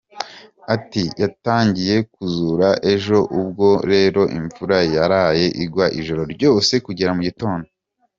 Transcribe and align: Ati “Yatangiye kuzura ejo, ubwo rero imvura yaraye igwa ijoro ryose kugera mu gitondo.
Ati 0.75 1.03
“Yatangiye 1.21 1.95
kuzura 2.13 2.69
ejo, 2.93 3.17
ubwo 3.39 3.69
rero 3.91 4.21
imvura 4.37 4.77
yaraye 4.95 5.45
igwa 5.63 5.85
ijoro 5.99 6.23
ryose 6.33 6.73
kugera 6.85 7.11
mu 7.17 7.21
gitondo. 7.29 7.67